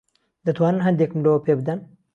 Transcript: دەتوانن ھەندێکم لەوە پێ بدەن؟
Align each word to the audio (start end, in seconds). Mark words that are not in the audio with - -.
دەتوانن 0.45 0.85
ھەندێکم 0.87 1.19
لەوە 1.25 1.39
پێ 1.45 1.53
بدەن؟ 1.59 1.79